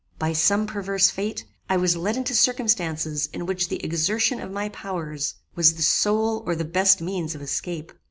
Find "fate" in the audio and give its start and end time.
1.11-1.45